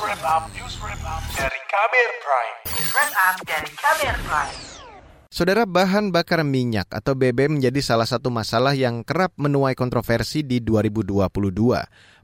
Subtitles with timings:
[0.00, 2.56] wrap up, news wrap up dari Kamer Prime.
[2.68, 4.56] News wrap up dari Kamer Prime.
[5.32, 10.60] Saudara bahan bakar minyak atau BBM menjadi salah satu masalah yang kerap menuai kontroversi di
[10.64, 11.28] 2022.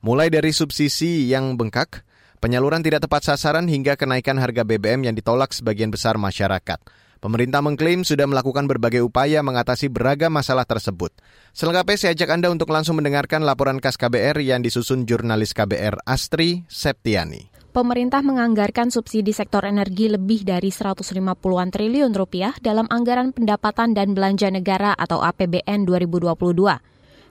[0.04, 2.04] Mulai dari subsidi yang bengkak,
[2.40, 6.80] penyaluran tidak tepat sasaran hingga kenaikan harga BBM yang ditolak sebagian besar masyarakat.
[7.23, 11.14] Pemerintah mengklaim sudah melakukan berbagai upaya mengatasi beragam masalah tersebut.
[11.54, 16.66] Selengkapnya saya ajak Anda untuk langsung mendengarkan laporan khas KBR yang disusun jurnalis KBR Astri
[16.66, 17.52] Septiani.
[17.73, 24.52] Pemerintah menganggarkan subsidi sektor energi lebih dari 150-an triliun rupiah dalam anggaran pendapatan dan belanja
[24.52, 26.37] negara atau APBN 2022.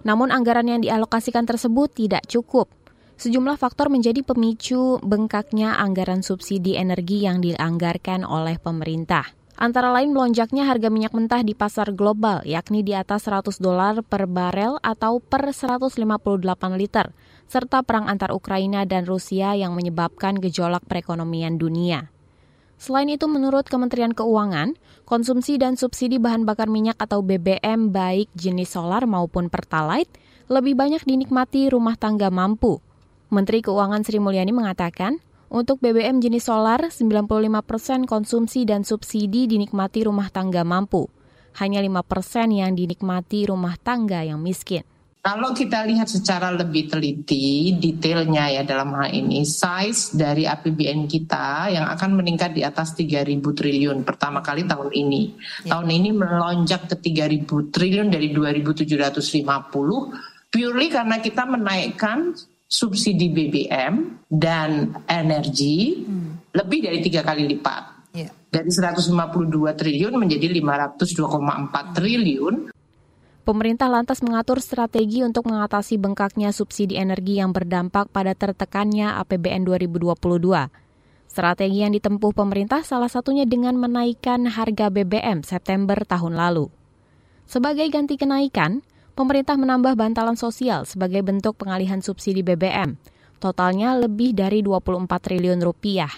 [0.01, 2.73] Namun anggaran yang dialokasikan tersebut tidak cukup.
[3.21, 9.29] Sejumlah faktor menjadi pemicu bengkaknya anggaran subsidi energi yang dianggarkan oleh pemerintah.
[9.61, 14.25] Antara lain melonjaknya harga minyak mentah di pasar global, yakni di atas 100 dolar per
[14.25, 16.01] barel atau per 158
[16.81, 17.13] liter,
[17.51, 22.07] serta perang antar Ukraina dan Rusia yang menyebabkan gejolak perekonomian dunia.
[22.79, 28.73] Selain itu, menurut Kementerian Keuangan, konsumsi dan subsidi bahan bakar minyak atau BBM baik jenis
[28.73, 30.15] solar maupun pertalite
[30.47, 32.79] lebih banyak dinikmati rumah tangga mampu.
[33.27, 35.19] Menteri Keuangan Sri Mulyani mengatakan,
[35.51, 37.27] untuk BBM jenis solar, 95
[37.67, 41.11] persen konsumsi dan subsidi dinikmati rumah tangga mampu.
[41.59, 44.87] Hanya 5 persen yang dinikmati rumah tangga yang miskin.
[45.21, 51.69] Kalau kita lihat secara lebih teliti, detailnya ya dalam hal ini, size dari APBN kita
[51.69, 55.37] yang akan meningkat di atas 3.000 triliun pertama kali tahun ini.
[55.69, 55.77] Ya.
[55.77, 59.45] Tahun ini melonjak ke 3.000 triliun dari 2.750,
[60.49, 62.33] purely karena kita menaikkan
[62.65, 66.57] subsidi BBM dan energi hmm.
[66.57, 68.09] lebih dari tiga kali lipat.
[68.17, 68.33] Yeah.
[68.49, 69.13] Dari 152
[69.77, 72.73] triliun menjadi 502,4 triliun.
[73.41, 80.13] Pemerintah lantas mengatur strategi untuk mengatasi bengkaknya subsidi energi yang berdampak pada tertekannya APBN 2022.
[81.25, 86.69] Strategi yang ditempuh pemerintah salah satunya dengan menaikkan harga BBM September tahun lalu.
[87.49, 88.85] Sebagai ganti kenaikan,
[89.17, 92.93] pemerintah menambah bantalan sosial sebagai bentuk pengalihan subsidi BBM.
[93.41, 96.13] Totalnya lebih dari 24 triliun rupiah.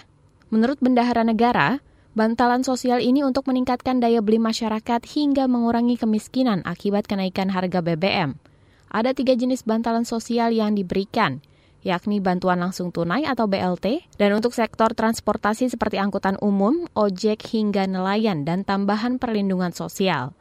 [0.52, 1.80] Menurut Bendahara Negara,
[2.14, 8.38] bantalan sosial ini untuk meningkatkan daya beli masyarakat hingga mengurangi kemiskinan akibat kenaikan harga BBM.
[8.94, 11.42] Ada tiga jenis bantalan sosial yang diberikan,
[11.82, 17.90] yakni bantuan langsung tunai atau BLT, dan untuk sektor transportasi seperti angkutan umum, ojek hingga
[17.90, 20.32] nelayan, dan tambahan perlindungan sosial.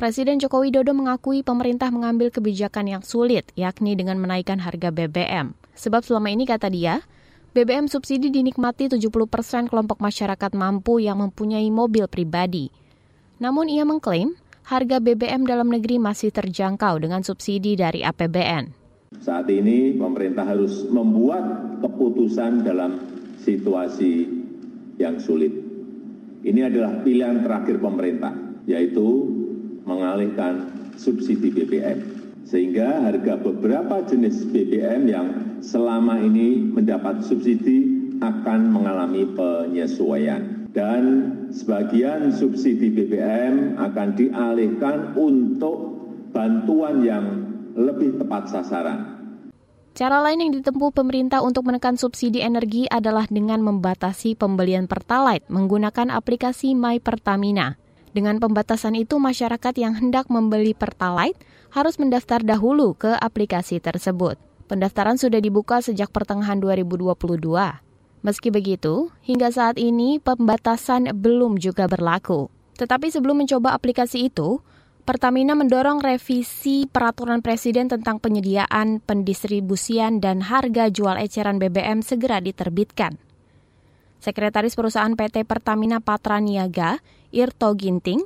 [0.00, 5.56] Presiden Joko Widodo mengakui pemerintah mengambil kebijakan yang sulit, yakni dengan menaikkan harga BBM.
[5.72, 7.00] Sebab selama ini, kata dia,
[7.56, 12.68] BBM subsidi dinikmati 70 persen kelompok masyarakat mampu yang mempunyai mobil pribadi.
[13.40, 14.36] Namun ia mengklaim
[14.68, 18.76] harga BBM dalam negeri masih terjangkau dengan subsidi dari APBN.
[19.24, 23.00] Saat ini pemerintah harus membuat keputusan dalam
[23.40, 24.28] situasi
[25.00, 25.56] yang sulit.
[26.44, 28.36] Ini adalah pilihan terakhir pemerintah,
[28.68, 29.32] yaitu
[29.88, 30.68] mengalihkan
[31.00, 32.15] subsidi BBM.
[32.46, 37.90] Sehingga harga beberapa jenis BBM yang selama ini mendapat subsidi
[38.22, 40.70] akan mengalami penyesuaian.
[40.70, 41.02] Dan
[41.50, 45.98] sebagian subsidi BBM akan dialihkan untuk
[46.30, 47.26] bantuan yang
[47.74, 49.16] lebih tepat sasaran.
[49.96, 56.12] Cara lain yang ditempuh pemerintah untuk menekan subsidi energi adalah dengan membatasi pembelian Pertalite menggunakan
[56.12, 57.80] aplikasi My Pertamina.
[58.16, 61.36] Dengan pembatasan itu, masyarakat yang hendak membeli Pertalite
[61.68, 64.40] harus mendaftar dahulu ke aplikasi tersebut.
[64.72, 67.12] Pendaftaran sudah dibuka sejak pertengahan 2022.
[68.24, 72.48] Meski begitu, hingga saat ini pembatasan belum juga berlaku.
[72.80, 74.64] Tetapi sebelum mencoba aplikasi itu,
[75.04, 83.25] Pertamina mendorong revisi peraturan presiden tentang penyediaan, pendistribusian, dan harga jual eceran BBM segera diterbitkan.
[84.20, 86.98] Sekretaris Perusahaan PT Pertamina Patra Niaga,
[87.30, 88.24] Irto Ginting,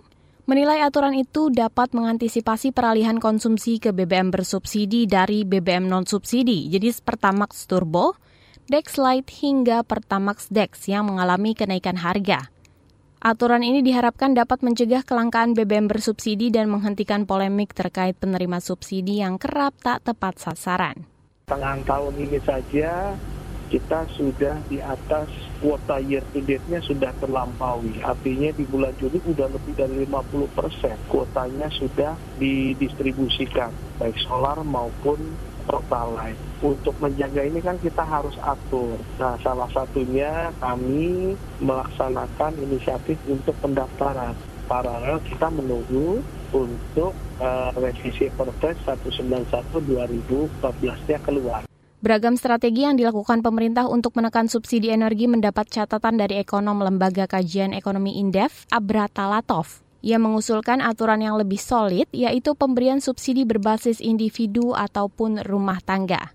[0.51, 7.71] menilai aturan itu dapat mengantisipasi peralihan konsumsi ke BBM bersubsidi dari BBM non-subsidi, jadi Pertamax
[7.71, 8.19] Turbo,
[8.67, 12.51] Dex Lite hingga Pertamax Dex yang mengalami kenaikan harga.
[13.21, 19.37] Aturan ini diharapkan dapat mencegah kelangkaan BBM bersubsidi dan menghentikan polemik terkait penerima subsidi yang
[19.37, 21.05] kerap tak tepat sasaran.
[21.45, 23.13] Tengah tahun ini saja
[23.71, 25.31] kita sudah di atas
[25.63, 28.03] kuota year to date-nya sudah terlampaui.
[28.03, 33.71] Artinya di bulan Juli sudah lebih dari 50 persen kuotanya sudah didistribusikan,
[34.03, 35.39] baik solar maupun
[35.71, 36.37] pertalite.
[36.61, 38.99] Untuk menjaga ini kan kita harus atur.
[39.23, 44.35] Nah, salah satunya kami melaksanakan inisiatif untuk pendaftaran.
[44.67, 49.47] Paralel kita menunggu untuk uh, revisi Perpres 191
[49.83, 51.70] 2014-nya keluar.
[52.01, 57.77] Beragam strategi yang dilakukan pemerintah untuk menekan subsidi energi mendapat catatan dari ekonom Lembaga Kajian
[57.77, 59.85] Ekonomi Indef, Abrata Latov.
[60.01, 66.33] Ia mengusulkan aturan yang lebih solid, yaitu pemberian subsidi berbasis individu ataupun rumah tangga.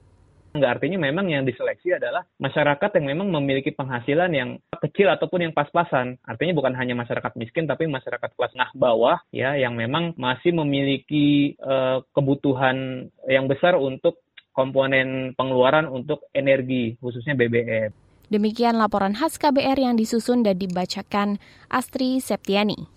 [0.54, 5.54] Enggak artinya memang yang diseleksi adalah masyarakat yang memang memiliki penghasilan yang kecil ataupun yang
[5.58, 6.16] pas-pasan.
[6.24, 11.60] Artinya bukan hanya masyarakat miskin tapi masyarakat kelas nah bawah ya yang memang masih memiliki
[11.60, 14.24] uh, kebutuhan yang besar untuk
[14.56, 17.92] komponen pengeluaran untuk energi, khususnya BBM.
[18.32, 21.38] Demikian laporan khas KBR yang disusun dan dibacakan
[21.70, 22.90] Astri Septiani.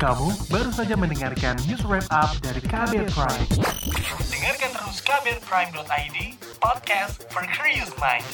[0.00, 3.46] Kamu baru saja mendengarkan news wrap up dari KBR Prime.
[4.32, 6.16] Dengarkan terus kbrprime.id,
[6.58, 8.24] podcast for curious mind.